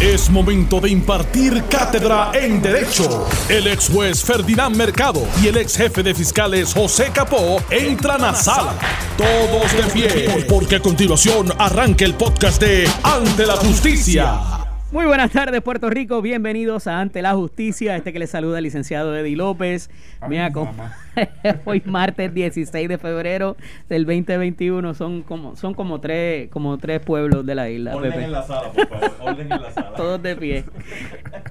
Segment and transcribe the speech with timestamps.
[0.00, 3.26] Es momento de impartir cátedra en Derecho.
[3.48, 8.34] El ex juez Ferdinand Mercado y el ex jefe de fiscales José Capó entran a
[8.34, 8.74] sala.
[9.16, 14.40] Todos de pie, porque a continuación arranca el podcast de Ante la Justicia.
[14.90, 16.20] Muy buenas tardes, Puerto Rico.
[16.20, 17.96] Bienvenidos a Ante la Justicia.
[17.96, 19.90] Este que les saluda el licenciado Eddie López.
[20.28, 21.03] Me acompaña
[21.64, 23.56] hoy martes 16 de febrero
[23.88, 24.94] del 2021.
[24.94, 27.96] Son como son como tres como tres pueblos de la isla.
[27.96, 29.12] Orden en la sala, por favor.
[29.20, 29.92] Orden en la sala.
[29.94, 30.64] Todos de pie.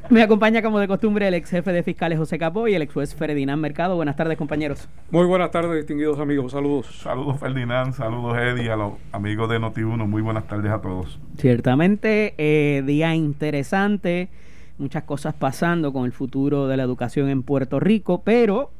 [0.09, 2.93] Me acompaña como de costumbre el ex jefe de fiscales José Capó y el ex
[2.93, 3.95] juez Ferdinand Mercado.
[3.95, 4.87] Buenas tardes, compañeros.
[5.11, 6.51] Muy buenas tardes, distinguidos amigos.
[6.51, 6.87] Saludos.
[7.01, 10.07] Saludos Ferdinand, saludos Eddie, a los amigos de Noti1.
[10.07, 11.19] Muy buenas tardes a todos.
[11.37, 14.29] Ciertamente, eh, día interesante,
[14.77, 18.71] muchas cosas pasando con el futuro de la educación en Puerto Rico, pero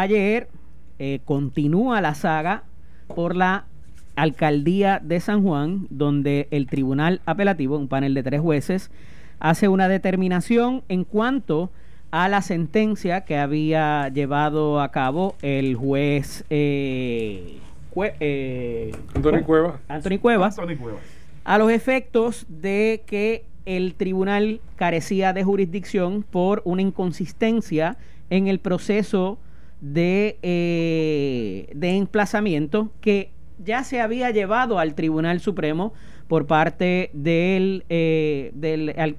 [0.00, 0.48] ayer
[0.98, 2.64] eh, continúa la saga
[3.14, 3.66] por la
[4.14, 8.90] alcaldía de San Juan, donde el tribunal apelativo, un panel de tres jueces,
[9.38, 11.70] hace una determinación en cuanto
[12.10, 17.58] a la sentencia que había llevado a cabo el juez eh,
[18.20, 19.80] eh, Anthony Cuevas.
[19.88, 20.58] Anthony Cuevas.
[21.44, 27.96] a los efectos de que el tribunal carecía de jurisdicción por una inconsistencia
[28.30, 29.38] en el proceso
[29.80, 35.92] de, eh, de emplazamiento que ya se había llevado al Tribunal Supremo
[36.28, 38.52] por parte del, eh,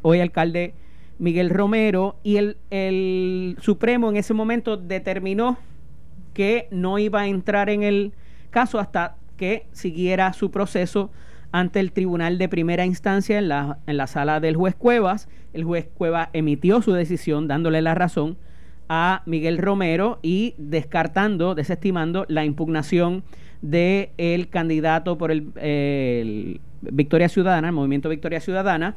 [0.02, 0.73] hoy alcalde
[1.19, 5.58] Miguel Romero y el, el Supremo en ese momento determinó
[6.33, 8.14] que no iba a entrar en el
[8.52, 11.09] caso hasta que siguiera su proceso
[11.52, 15.30] ante el tribunal de primera instancia en la, en la sala del juez Cuevas.
[15.53, 18.38] El juez Cuevas emitió su decisión dándole la razón
[18.89, 23.23] a Miguel Romero y descartando, desestimando la impugnación
[23.61, 28.95] del el candidato por el, el Victoria Ciudadana, el movimiento Victoria Ciudadana,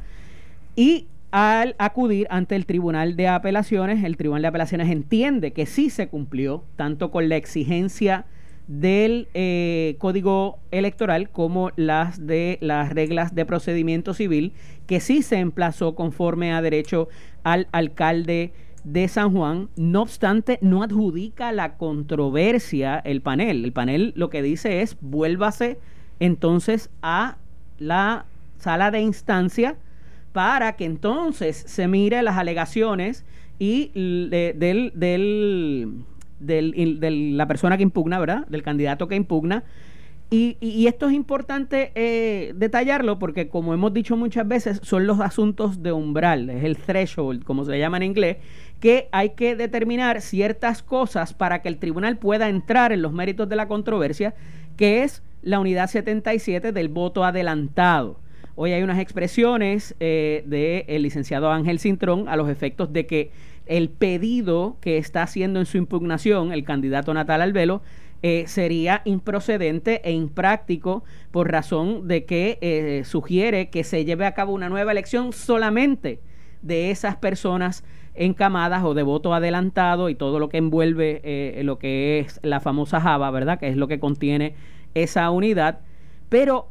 [0.75, 5.89] y al acudir ante el Tribunal de Apelaciones, el Tribunal de Apelaciones entiende que sí
[5.89, 8.25] se cumplió tanto con la exigencia
[8.67, 14.53] del eh, Código Electoral como las de las reglas de procedimiento civil,
[14.87, 17.07] que sí se emplazó conforme a derecho
[17.43, 18.53] al alcalde
[18.83, 19.69] de San Juan.
[19.75, 23.65] No obstante, no adjudica la controversia el panel.
[23.65, 25.79] El panel lo que dice es vuélvase
[26.19, 27.37] entonces a
[27.79, 28.25] la
[28.57, 29.75] sala de instancia
[30.33, 33.25] para que entonces se mire las alegaciones
[33.59, 35.87] y del, de
[37.33, 38.47] la persona que impugna, ¿verdad?
[38.47, 39.63] Del candidato que impugna.
[40.33, 45.19] Y, y- esto es importante eh, detallarlo porque, como hemos dicho muchas veces, son los
[45.19, 48.37] asuntos de umbral, es el threshold, como se llama en inglés,
[48.79, 53.49] que hay que determinar ciertas cosas para que el tribunal pueda entrar en los méritos
[53.49, 54.33] de la controversia,
[54.77, 58.17] que es la unidad 77 del voto adelantado.
[58.55, 63.31] Hoy hay unas expresiones eh, del licenciado Ángel Cintrón a los efectos de que
[63.65, 67.81] el pedido que está haciendo en su impugnación el candidato Natal Albelo
[68.23, 74.33] eh, sería improcedente e impráctico por razón de que eh, sugiere que se lleve a
[74.33, 76.19] cabo una nueva elección solamente
[76.61, 77.83] de esas personas
[78.13, 82.59] encamadas o de voto adelantado y todo lo que envuelve eh, lo que es la
[82.59, 83.59] famosa Java, ¿verdad?
[83.59, 84.55] Que es lo que contiene
[84.93, 85.79] esa unidad.
[86.29, 86.67] Pero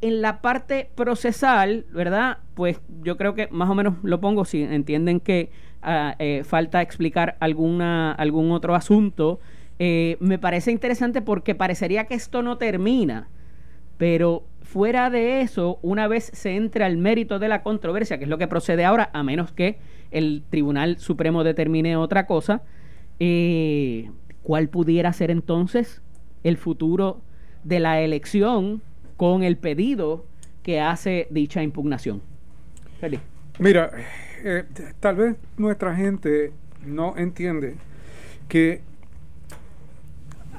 [0.00, 2.38] en la parte procesal, ¿verdad?
[2.54, 5.50] Pues yo creo que más o menos lo pongo si entienden que
[5.82, 9.40] ah, eh, falta explicar alguna, algún otro asunto.
[9.78, 13.28] Eh, me parece interesante porque parecería que esto no termina,
[13.98, 18.30] pero fuera de eso, una vez se entre al mérito de la controversia, que es
[18.30, 19.78] lo que procede ahora, a menos que
[20.10, 22.62] el Tribunal Supremo determine otra cosa,
[23.18, 24.10] eh,
[24.42, 26.02] ¿cuál pudiera ser entonces
[26.44, 27.20] el futuro
[27.64, 28.82] de la elección
[29.16, 30.24] con el pedido
[30.62, 32.22] que hace dicha impugnación?
[33.00, 33.20] Feliz.
[33.58, 33.90] Mira,
[34.44, 34.64] eh,
[35.00, 36.52] tal vez nuestra gente
[36.84, 37.76] no entiende
[38.48, 38.82] que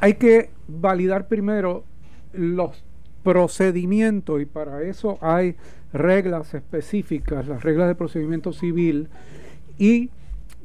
[0.06, 1.84] hay que validar primero
[2.32, 2.84] los
[3.24, 5.56] procedimientos y para eso hay
[5.94, 9.10] reglas específicas, las reglas de procedimiento civil
[9.80, 10.12] y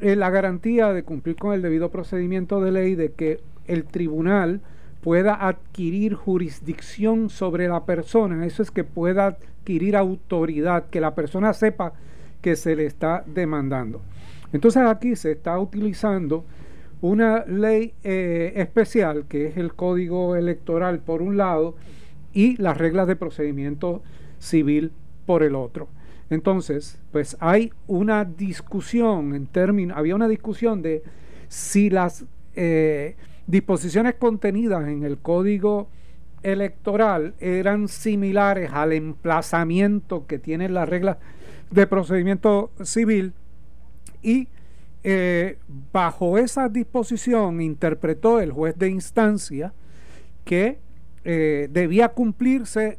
[0.02, 4.60] eh, la garantía de cumplir con el debido procedimiento de ley de que el tribunal
[5.00, 11.54] pueda adquirir jurisdicción sobre la persona, eso es que pueda adquirir autoridad, que la persona
[11.54, 11.94] sepa
[12.42, 14.02] que se le está demandando.
[14.52, 16.44] Entonces aquí se está utilizando
[17.00, 21.76] una ley eh, especial que es el código electoral por un lado
[22.32, 24.02] y las reglas de procedimiento
[24.38, 24.93] civil
[25.26, 25.88] por el otro.
[26.29, 31.02] Entonces, pues hay una discusión en términos, había una discusión de
[31.49, 32.25] si las
[32.55, 33.17] eh,
[33.47, 35.88] disposiciones contenidas en el código
[36.43, 41.19] electoral eran similares al emplazamiento que tienen las reglas
[41.70, 43.32] de procedimiento civil
[44.23, 44.49] y
[45.02, 45.58] eh,
[45.93, 49.73] bajo esa disposición interpretó el juez de instancia
[50.44, 50.79] que
[51.25, 52.99] eh, debía cumplirse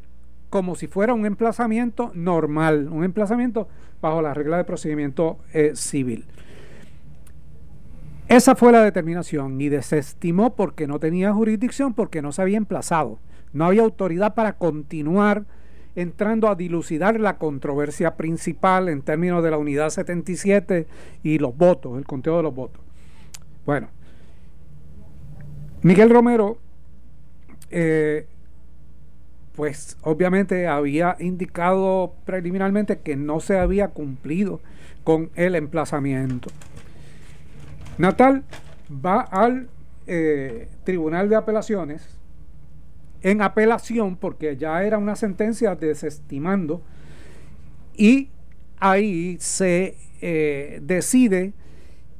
[0.49, 3.67] como si fuera un emplazamiento normal, un emplazamiento
[4.01, 6.25] bajo la regla de procedimiento eh, civil.
[8.27, 13.19] Esa fue la determinación y desestimó porque no tenía jurisdicción, porque no se había emplazado.
[13.53, 15.45] No había autoridad para continuar
[15.95, 20.87] entrando a dilucidar la controversia principal en términos de la unidad 77
[21.23, 22.81] y los votos, el conteo de los votos.
[23.65, 23.89] Bueno,
[25.81, 26.57] Miguel Romero,
[27.69, 28.27] eh,
[29.55, 34.61] pues obviamente había indicado preliminarmente que no se había cumplido
[35.03, 36.49] con el emplazamiento.
[37.97, 38.43] Natal
[38.93, 39.69] va al
[40.07, 42.20] eh, Tribunal de Apelaciones
[43.23, 46.81] en apelación porque ya era una sentencia desestimando
[47.95, 48.29] y
[48.79, 51.53] ahí se eh, decide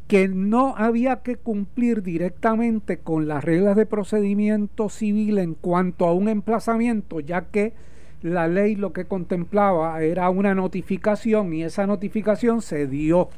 [0.08, 6.14] que no había que cumplir directamente con las reglas de procedimiento civil en cuanto a
[6.14, 7.74] un emplazamiento, ya que
[8.22, 13.30] la ley lo que contemplaba era una notificación y esa notificación se dio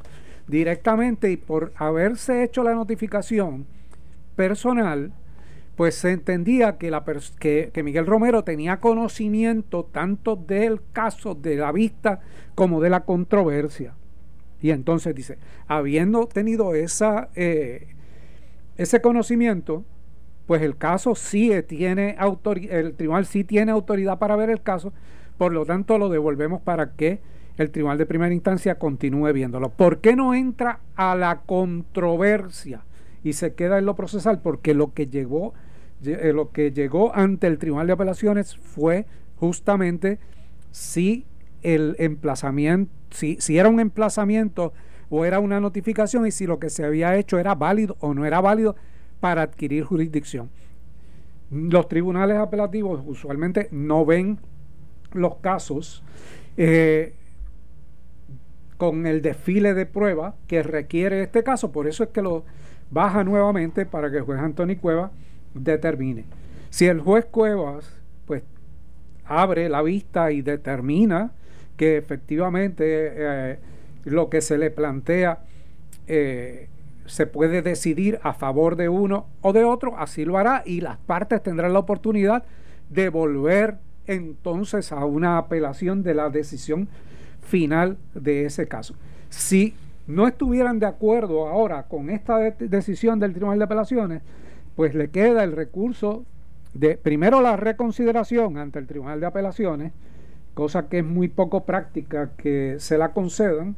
[0.48, 3.66] directamente y por haberse hecho la notificación
[4.36, 5.14] personal,
[5.76, 6.92] pues se entendía que,
[7.84, 12.20] Miguel Romero tenía conocimiento tanto del caso de la vista
[12.56, 13.96] como de la controversia.
[14.62, 15.38] Y entonces dice,
[15.68, 17.88] habiendo tenido esa, eh,
[18.78, 19.84] ese conocimiento,
[20.46, 24.94] pues el caso sí tiene autoridad, el tribunal sí tiene autoridad para ver el caso,
[25.38, 27.20] por lo tanto lo devolvemos para que
[27.58, 29.70] el tribunal de primera instancia continúe viéndolo.
[29.70, 32.82] ¿Por qué no entra a la controversia?
[33.24, 35.54] Y se queda en lo procesal porque lo que llegó
[36.06, 39.06] eh, lo que llegó ante el Tribunal de Apelaciones fue
[39.38, 40.20] justamente
[40.72, 41.26] si
[41.62, 44.74] el emplazamiento, si, si era un emplazamiento
[45.10, 48.26] o era una notificación y si lo que se había hecho era válido o no
[48.26, 48.76] era válido
[49.22, 50.50] para adquirir jurisdicción.
[51.52, 54.40] Los tribunales apelativos usualmente no ven
[55.14, 56.04] los casos
[56.58, 57.14] eh,
[58.78, 62.44] con el desfile de prueba que requiere este caso, por eso es que lo
[62.94, 65.12] baja nuevamente para que el juez Antonio Cuevas
[65.54, 66.26] determine.
[66.70, 68.44] Si el juez Cuevas pues
[69.26, 71.32] abre la vista y determina
[71.78, 73.60] que efectivamente eh,
[74.06, 75.40] lo que se le plantea
[76.08, 76.70] eh,
[77.06, 80.98] se puede decidir a favor de uno o de otro, así lo hará y las
[80.98, 82.44] partes tendrán la oportunidad
[82.90, 86.88] de volver entonces a una apelación de la decisión
[87.42, 88.96] final de ese caso.
[89.30, 89.76] Si
[90.08, 94.22] no estuvieran de acuerdo ahora con esta decisión del Tribunal de Apelaciones,
[94.76, 96.26] pues le queda el recurso
[96.74, 99.94] de, primero la reconsideración ante el Tribunal de Apelaciones,
[100.54, 103.76] cosa que es muy poco práctica que se la concedan,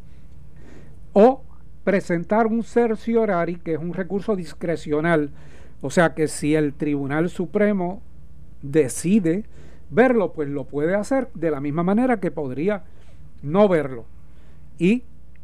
[1.14, 1.44] o
[1.84, 5.30] presentar un cerciorari, que es un recurso discrecional,
[5.82, 8.02] o sea que si el Tribunal Supremo
[8.62, 9.46] decide
[9.90, 12.84] verlo, pues lo puede hacer de la misma manera que podría
[13.44, 14.06] no verlo.
[14.80, 15.04] Y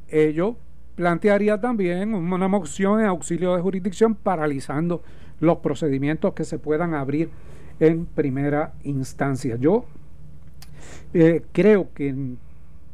[0.10, 0.58] ello
[0.96, 5.02] plantearía también una moción en auxilio de jurisdicción paralizando
[5.40, 7.30] los procedimientos que se puedan abrir
[7.80, 9.56] en primera instancia.
[9.58, 9.86] Yo
[11.14, 12.16] eh, creo que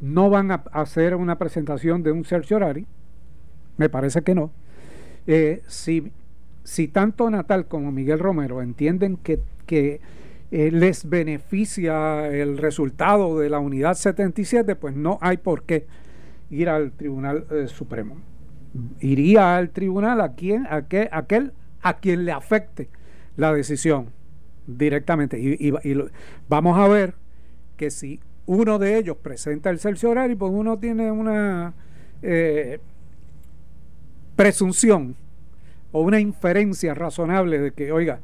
[0.00, 2.86] no van a hacer una presentación de un certiorari,
[3.76, 4.50] me parece que no.
[5.26, 6.10] Eh, si,
[6.64, 10.00] si tanto Natal como Miguel Romero entienden que, que
[10.50, 15.86] eh, les beneficia el resultado de la unidad 77, pues no hay por qué
[16.50, 18.16] ir al Tribunal eh, Supremo.
[19.00, 21.52] Iría al tribunal a quien, a aquel
[21.82, 22.88] a quien le afecte
[23.36, 24.10] la decisión
[24.66, 25.38] directamente.
[25.40, 25.72] Y,
[26.48, 27.14] vamos a ver
[27.76, 31.72] que si uno de ellos presenta el cerciorario, pues uno tiene una
[32.22, 32.80] eh,
[34.36, 35.16] presunción
[35.92, 38.20] o una inferencia razonable de que, oiga,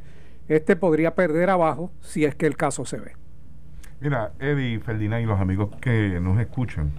[0.49, 3.13] este podría perder abajo si es que el caso se ve.
[4.01, 6.93] Mira, Eddie, Ferdinand y los amigos que nos escuchan,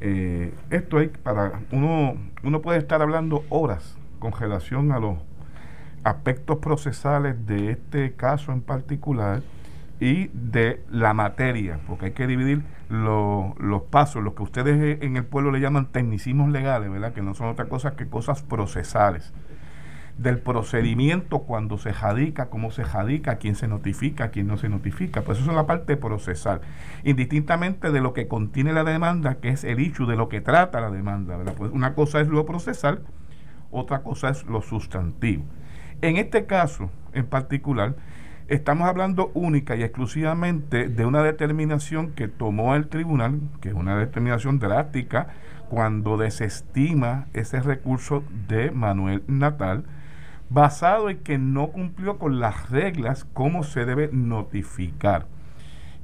[0.00, 5.18] eh, esto hay para uno, uno puede estar hablando horas con relación a los
[6.04, 9.42] aspectos procesales de este caso en particular
[10.00, 15.24] y de la materia, porque hay que dividir los pasos, los que ustedes en el
[15.24, 17.12] pueblo le llaman tecnicismos legales, ¿verdad?
[17.12, 19.32] Que no son otra cosa que cosas procesales
[20.18, 25.22] del procedimiento cuando se jadica, cómo se jadica, quién se notifica, quién no se notifica.
[25.22, 26.60] Pues eso es la parte procesal.
[27.04, 30.80] Indistintamente de lo que contiene la demanda, que es el hecho de lo que trata
[30.80, 31.36] la demanda.
[31.36, 31.54] ¿verdad?
[31.56, 33.00] Pues una cosa es lo procesal,
[33.70, 35.44] otra cosa es lo sustantivo.
[36.02, 37.94] En este caso en particular,
[38.48, 43.98] Estamos hablando única y exclusivamente de una determinación que tomó el tribunal, que es una
[43.98, 45.26] determinación drástica,
[45.68, 49.84] cuando desestima ese recurso de Manuel Natal,
[50.50, 55.26] basado en que no cumplió con las reglas cómo se debe notificar.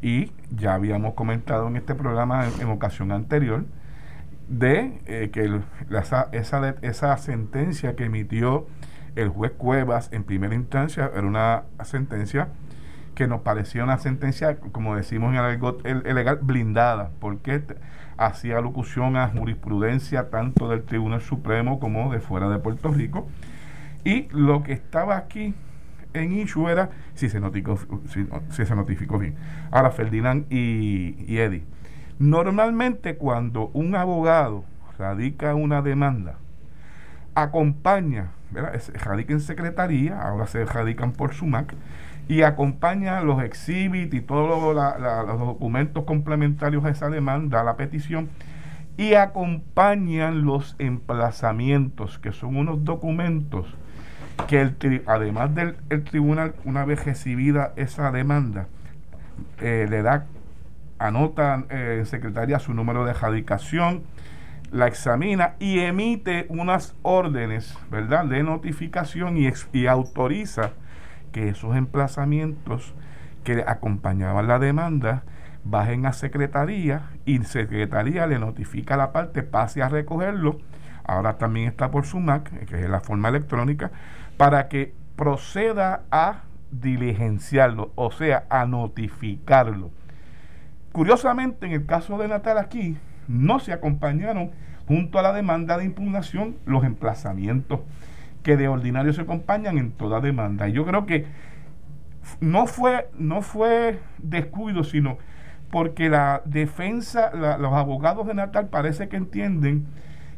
[0.02, 3.64] Y ya habíamos comentado en este programa en, ocasión anterior
[4.48, 5.60] de eh, que
[5.96, 6.28] esa,
[6.82, 8.66] esa, sentencia que emitió
[9.16, 12.48] el juez Cuevas en primera instancia era una sentencia
[13.14, 15.40] que nos parecía una sentencia, como decimos en
[15.84, 17.62] el, legal, blindada, porque
[18.16, 23.28] hacía locución a jurisprudencia tanto del Tribunal Supremo como de fuera de Puerto Rico.
[24.04, 25.54] Y lo que estaba aquí
[26.12, 29.34] en issue era si se notificó, si, se notificó bien.
[29.70, 31.64] Ahora, Ferdinand y, y Eddie,
[32.18, 34.64] normalmente cuando un abogado
[34.99, 36.37] radica una demanda,
[37.34, 41.75] acompaña radica en secretaría, ahora se radican por SUMAC,
[42.28, 48.28] y acompaña los exhibits y todos los documentos complementarios a esa demanda, a la petición,
[48.96, 53.66] y acompañan los emplazamientos, que son unos documentos
[54.49, 58.67] que el además del tribunal, una vez recibida esa demanda,
[59.61, 60.26] eh, le da,
[60.99, 64.03] anota eh, en secretaría su número de radicación,
[64.71, 70.73] la examina y emite unas órdenes, ¿verdad?, de notificación y, y autoriza
[71.33, 72.95] que esos emplazamientos
[73.45, 75.23] que acompañaban la demanda
[75.64, 80.59] bajen a secretaría y secretaría le notifica a la parte, pase a recogerlo,
[81.05, 83.91] ahora también está por SUMAC, que es la forma electrónica,
[84.37, 89.91] para que proceda a diligenciarlo, o sea, a notificarlo.
[90.93, 92.97] Curiosamente, en el caso de Natal aquí,
[93.29, 94.50] no se acompañaron
[94.87, 97.81] junto a la demanda de impugnación los emplazamientos
[98.43, 100.69] que de ordinario se acompañan en toda demanda.
[100.69, 101.26] Y yo creo que
[102.41, 105.19] no fue, no fue descuido, sino
[105.71, 109.87] porque la defensa, los abogados de Natal parece que entienden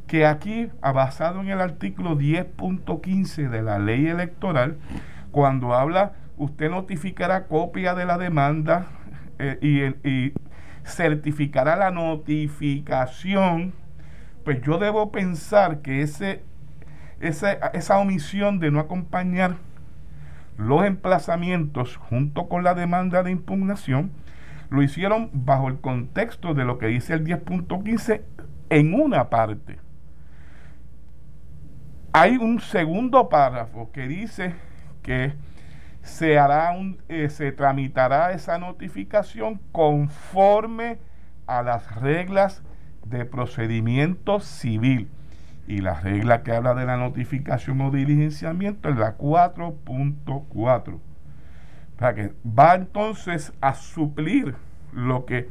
[0.07, 4.79] que aquí, basado en el artículo 10.15 de la ley electoral,
[5.31, 8.87] cuando habla, usted notificará copia de la demanda
[9.39, 10.33] eh, y, y
[10.85, 13.75] certificará la notificación
[14.47, 16.45] pues yo debo pensar que ese,
[17.21, 19.57] esa omisión de no acompañar
[20.57, 24.13] los emplazamientos junto con la demanda de impugnación,
[24.71, 28.23] lo hicieron bajo el contexto de lo que dice el 10.15
[28.71, 29.81] en una parte.
[32.19, 34.55] Hay un segundo párrafo que dice
[35.03, 35.35] que
[36.01, 40.97] se hará un, eh, se tramitará esa notificación conforme
[41.47, 42.63] a las reglas
[43.05, 45.11] de procedimiento civil.
[45.67, 50.99] Y la regla que habla de la notificación o diligenciamiento es la 4.4.
[51.99, 54.55] Para que va entonces a suplir
[54.91, 55.51] lo que,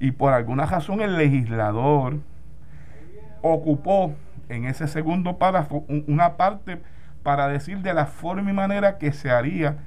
[0.00, 2.18] y por alguna razón el legislador
[3.40, 4.16] ocupó
[4.52, 6.80] en ese segundo párrafo una parte
[7.22, 9.78] para decir de la forma y manera que se haría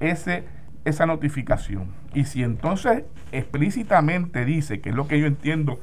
[0.00, 0.44] ese,
[0.84, 1.92] esa notificación.
[2.14, 5.80] Y si entonces explícitamente dice, que es lo que yo entiendo,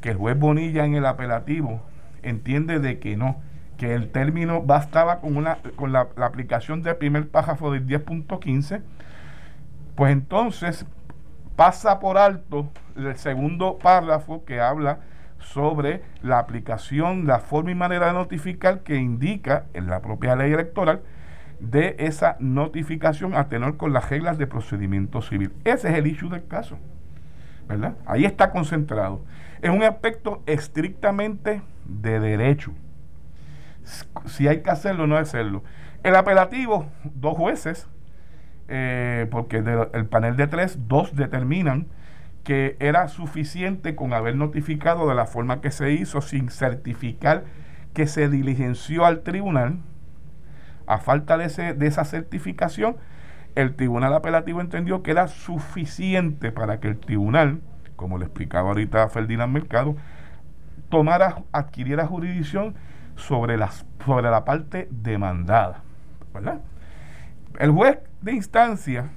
[0.00, 1.80] que el juez Bonilla en el apelativo
[2.22, 3.40] entiende de que no,
[3.76, 8.82] que el término bastaba con, una, con la, aplicación del primer párrafo del 10.15,
[9.94, 10.86] pues entonces
[11.56, 15.00] pasa por alto el segundo párrafo que habla
[15.42, 20.52] sobre la aplicación, la forma y manera de notificar que indica en la propia ley
[20.52, 21.02] electoral
[21.60, 25.52] de esa notificación a tenor con las reglas de procedimiento civil.
[25.64, 26.78] Ese es el issue del caso.
[27.68, 27.94] ¿verdad?
[28.06, 29.24] Ahí está concentrado.
[29.60, 32.72] Es un aspecto estrictamente de derecho.
[34.26, 35.62] Si hay que hacerlo o no hacerlo.
[36.02, 37.88] El apelativo, dos jueces,
[38.68, 41.86] eh, porque el panel de tres, dos determinan
[42.44, 47.44] que era suficiente con haber notificado de la forma que se hizo sin certificar
[47.94, 49.78] que se diligenció al tribunal.
[50.86, 52.96] A falta de, ese, de esa certificación,
[53.54, 57.60] el tribunal apelativo entendió que era suficiente para que el tribunal
[58.02, 59.96] como le explicaba ahorita Ferdinand Mercado,
[60.88, 62.74] tomara, adquiriera jurisdicción
[63.14, 65.82] sobre, las, sobre la parte demandada.
[66.34, 66.60] ¿verdad?
[67.60, 69.10] El juez de instancia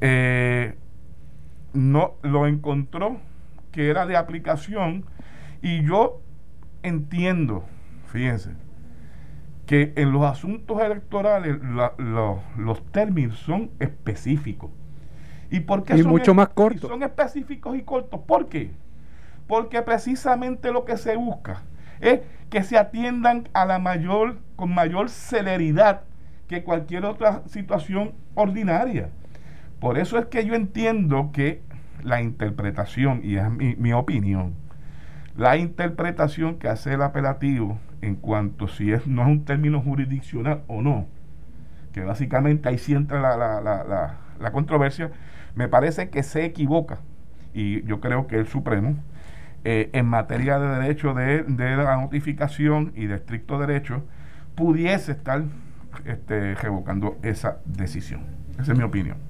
[0.00, 0.76] eh,
[1.76, 3.18] no lo encontró
[3.70, 5.04] que era de aplicación
[5.62, 6.20] y yo
[6.82, 7.64] entiendo,
[8.06, 8.50] fíjense,
[9.66, 11.56] que en los asuntos electorales
[12.56, 14.70] los términos son específicos.
[15.50, 16.88] ¿Y por qué son mucho más cortos?
[16.88, 18.20] Son específicos y cortos.
[18.26, 18.70] ¿Por qué?
[19.46, 21.62] Porque precisamente lo que se busca
[22.00, 26.02] es que se atiendan a la mayor, con mayor celeridad
[26.48, 29.10] que cualquier otra situación ordinaria.
[29.80, 31.62] Por eso es que yo entiendo que
[32.02, 34.54] la interpretación, y es mi, mi opinión,
[35.36, 40.62] la interpretación que hace el apelativo en cuanto si es no es un término jurisdiccional
[40.66, 41.06] o no,
[41.92, 45.10] que básicamente ahí sí entra la, la, la, la, controversia,
[45.54, 46.98] me parece que se equivoca,
[47.52, 48.96] y yo creo que el Supremo,
[49.64, 54.04] eh, en materia de derecho de, de, la notificación y de estricto derecho,
[54.54, 55.42] pudiese estar
[56.04, 58.20] este, revocando esa decisión.
[58.58, 59.25] Esa es mi opinión.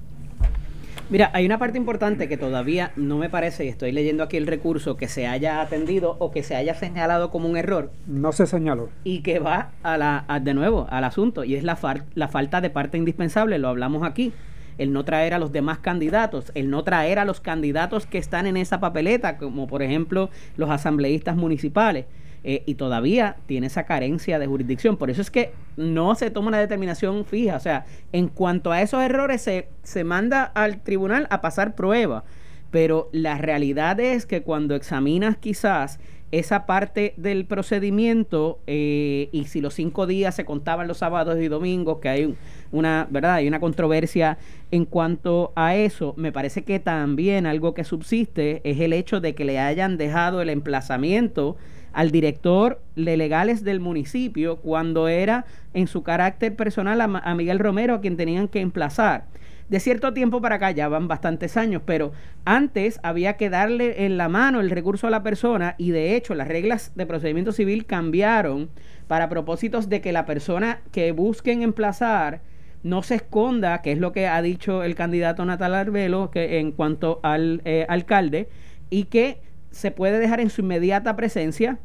[1.09, 4.45] Mira, hay una parte importante que todavía no me parece, y estoy leyendo aquí el
[4.45, 7.93] recurso, que se haya atendido o que se haya señalado como un error.
[8.07, 8.89] No se señaló.
[9.05, 12.27] Y que va a la, a, de nuevo al asunto, y es la, far, la
[12.27, 14.33] falta de parte indispensable, lo hablamos aquí.
[14.77, 18.45] El no traer a los demás candidatos, el no traer a los candidatos que están
[18.45, 22.05] en esa papeleta, como por ejemplo los asambleístas municipales
[22.49, 24.95] eh, y todavía tiene esa carencia de jurisdicción.
[24.95, 27.57] Por eso es que no se toma una determinación fija.
[27.57, 32.23] O sea, en cuanto a esos errores, se, se manda al tribunal a pasar prueba.
[32.71, 35.99] Pero la realidad es que cuando examinas quizás
[36.31, 41.49] esa parte del procedimiento eh, y si los cinco días se contaban los sábados y
[41.49, 42.35] domingos, que hay
[42.71, 43.35] una, ¿verdad?
[43.35, 44.37] Hay una controversia
[44.71, 46.13] en cuanto a eso.
[46.15, 50.41] Me parece que también algo que subsiste es el hecho de que le hayan dejado
[50.41, 51.57] el emplazamiento
[51.97, 57.95] al director de legales del municipio cuando era en su carácter personal a, Miguel Romero
[57.95, 59.25] a quien tenían que emplazar.
[59.67, 62.11] De cierto tiempo para acá, ya van bastantes años, pero
[62.45, 66.35] antes había que darle en la mano el recurso a la persona y de hecho
[66.35, 68.69] las reglas de procedimiento civil cambiaron
[69.07, 72.41] para propósitos de que la persona que busquen emplazar
[72.83, 76.73] no se esconda, que es lo que ha dicho el candidato Natal Arbelo que en
[76.73, 78.49] cuanto al eh, alcalde,
[78.91, 79.39] y que
[79.77, 81.77] se puede dejar en su inmediata presencia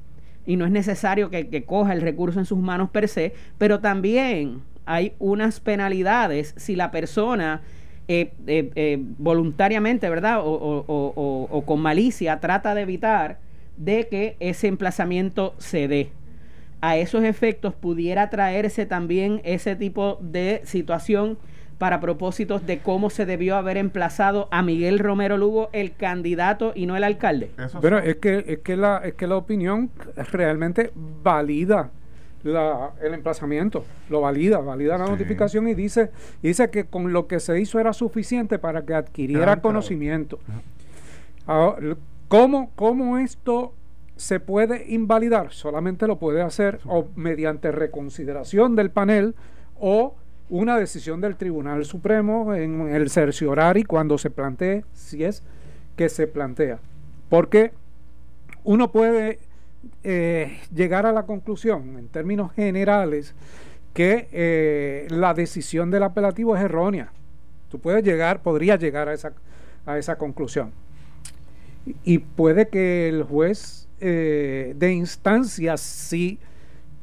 [0.47, 4.63] y no es necesario que, coja el recurso en sus manos per se, pero también
[4.87, 7.61] hay unas penalidades si la persona
[8.09, 10.41] eh, eh, eh, voluntariamente, ¿verdad?
[10.41, 10.49] O,
[10.89, 13.41] o, con malicia trata de evitar
[13.77, 16.13] de que ese emplazamiento se dé.
[16.81, 21.37] A esos efectos pudiera traerse también ese tipo de situación
[21.82, 26.86] para propósitos de cómo se debió haber emplazado a Miguel Romero Lugo, el candidato y
[26.86, 27.50] no el alcalde.
[27.80, 29.90] Pero es que, es que, la, es que la opinión
[30.30, 31.90] realmente valida
[32.45, 35.10] la, el emplazamiento, lo valida, valida la sí.
[35.10, 38.95] notificación y dice, y dice que con lo que se hizo era suficiente para que
[38.95, 40.38] adquiriera claro, conocimiento.
[40.47, 40.60] Claro.
[41.47, 41.97] Ahora,
[42.28, 43.75] ¿cómo, ¿Cómo esto
[44.14, 45.50] se puede invalidar?
[45.50, 46.88] Solamente lo puede hacer sí.
[46.88, 49.34] o mediante reconsideración del panel
[49.80, 50.14] o
[50.52, 55.43] una decisión del Tribunal Supremo en el cerciorari cuando se plantee, si es
[55.97, 56.78] que se plantea.
[57.30, 57.73] Porque
[58.62, 59.38] uno puede
[60.04, 63.34] eh, llegar a la conclusión, en términos generales,
[63.95, 67.10] que eh, la decisión del apelativo es errónea.
[67.71, 69.32] Tú puedes llegar, podría llegar a esa,
[69.86, 70.73] a esa conclusión.
[72.04, 76.38] Y puede que el juez eh, de instancia, si,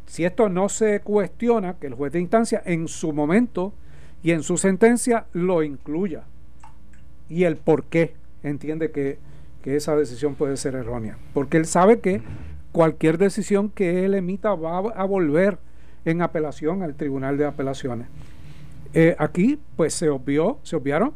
[0.10, 3.74] si esto no se cuestiona, que el juez de instancia en su momento
[4.24, 6.24] y en su sentencia lo incluya.
[7.30, 9.19] Y el por qué entiende que,
[9.62, 11.15] que esa decisión puede ser errónea.
[11.36, 12.24] Porque él sabe que
[12.72, 15.60] cualquier decisión que él emita va a volver
[16.06, 18.08] en apelación al Tribunal de Apelaciones.
[18.95, 21.13] Eh, aquí, pues se obvió, se obviaron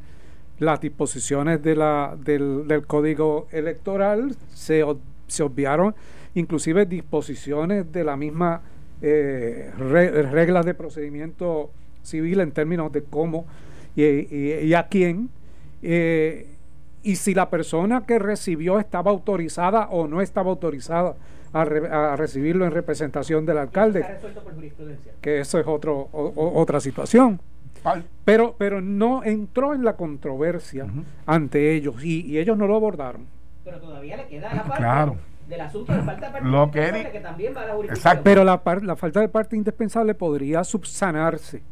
[0.59, 4.85] las disposiciones del Código Electoral, se,
[5.25, 5.95] se, obviaron
[6.35, 8.61] inclusive disposiciones de la misma
[9.03, 11.69] eh, re, reglas de procedimiento
[12.03, 13.45] civil en términos de cómo
[13.95, 15.29] y, y, y a quién.
[15.81, 16.47] Eh,
[17.03, 21.15] y si la persona que recibió estaba autorizada o no estaba autorizada
[21.51, 24.05] a, re, a, recibirlo en representación del alcalde.
[25.21, 27.41] Que eso es otro, o, otra situación.
[28.23, 31.03] Pero, pero no entró en la controversia uh -huh.
[31.25, 33.27] ante ellos y, y, ellos no lo abordaron.
[33.65, 35.17] Pero todavía le queda la parte claro.
[35.47, 38.19] Del asunto de falta de parte lo que, era, que también va a la jurisdicción.
[38.23, 41.63] Pero la, la falta de parte indispensable podría subsanarse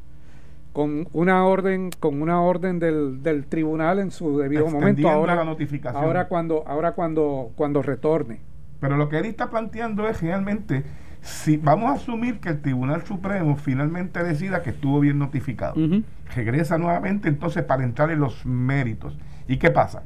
[0.73, 5.43] con una orden con una orden del, del tribunal en su debido momento ahora la
[5.43, 6.01] notificación.
[6.01, 8.39] ahora cuando ahora cuando cuando retorne
[8.79, 10.83] pero lo que él está planteando es realmente
[11.21, 15.85] si vamos a asumir que el Tribunal Supremo finalmente decida que estuvo bien notificado, uh
[15.87, 16.03] -huh.
[16.35, 19.15] regresa nuevamente entonces para entrar en los méritos.
[19.47, 20.03] ¿Y qué pasa?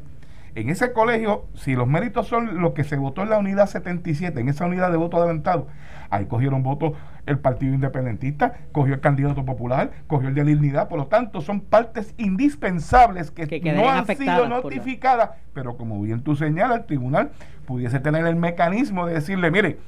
[0.55, 4.39] En ese colegio, si los méritos son lo que se votó en la unidad 77,
[4.39, 5.67] en esa unidad de voto adelantado,
[6.09, 6.93] ahí cogieron votos
[7.25, 11.59] el Partido Independentista, cogió el candidato popular, cogió el de dignidad, por lo tanto son
[11.59, 15.35] partes indispensables que, que no han sido notificadas, la...
[15.53, 17.31] pero como bien tú señalas, el tribunal
[17.65, 19.79] pudiese tener el mecanismo de decirle, mire,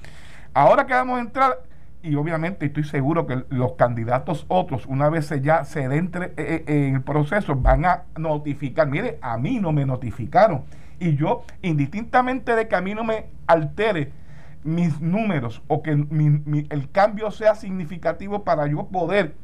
[0.53, 1.59] ahora que vamos a entrar,
[2.07, 6.87] y obviamente estoy seguro que los candidatos otros, una vez ya se entre eh, eh,
[6.87, 8.87] en el proceso, van a notificar.
[8.87, 10.63] Mire, a mí no me notificaron.
[10.99, 14.11] Y yo, indistintamente de que a mí no me altere
[14.63, 19.35] mis números o que el cambio sea significativo para yo poder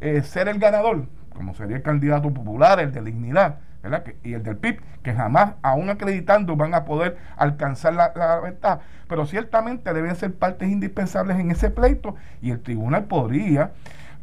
[0.00, 4.04] eh, ser el ganador, como sería el candidato popular, el de dignidad, ¿verdad?
[4.22, 8.80] y el del PIB, que jamás, aún acreditando, van a poder alcanzar la, la.
[9.08, 13.72] Pero ciertamente deben ser partes indispensables en ese pleito y el tribunal podría,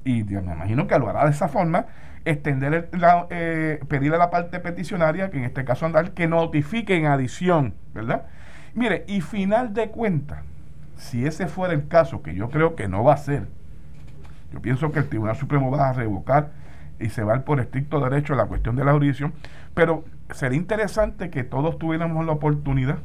[0.03, 1.85] y yo me imagino que lo hará de esa forma,
[2.25, 6.95] extender la, eh, pedirle a la parte peticionaria, que en este caso andar, que notifique
[6.95, 8.23] en adición, ¿verdad?
[8.73, 10.39] Mire, y final de cuentas,
[10.95, 13.47] si ese fuera el caso, que yo creo que no va a ser,
[14.53, 16.49] yo pienso que el Tribunal Supremo va a revocar
[16.99, 19.33] y se va por estricto derecho a la cuestión de la jurisdicción,
[19.73, 22.99] pero sería interesante que todos tuviéramos la oportunidad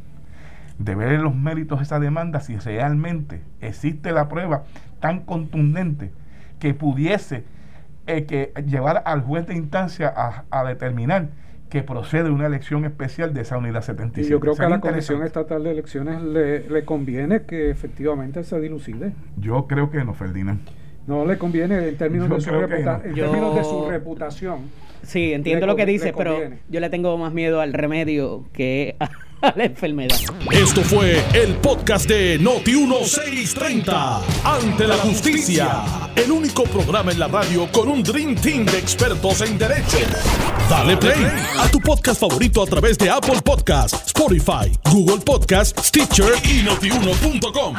[0.79, 4.65] de ver los méritos de esa demanda si realmente existe la prueba
[5.01, 6.11] tan contundente
[6.59, 7.45] que pudiese
[8.07, 10.13] eh, que llevar al juez de instancia
[10.51, 11.29] a, determinar
[11.71, 14.27] que procede una elección especial de esa unidad 77.
[14.27, 18.45] Y yo creo que a la Comisión Estatal de Elecciones le, le conviene que efectivamente
[18.45, 19.13] se dilucide.
[19.37, 20.61] Yo creo que no, Ferdinand.
[21.07, 24.71] No le conviene en términos, de su, en términos de su reputación.
[25.03, 26.39] Sí, entiendo lo que dice, pero
[26.69, 29.11] yo le tengo más miedo al remedio que a
[29.57, 30.17] la enfermedad.
[30.51, 34.21] Esto fue el podcast de Noti1630.
[34.45, 35.83] Ante la justicia.
[36.17, 39.99] El único programa en la radio con un Dream Team de expertos en derecho.
[40.71, 41.27] Dale play
[41.59, 47.75] a tu podcast favorito a través de Apple Podcasts, Spotify, Google Podcasts, Stitcher y notiuno.com.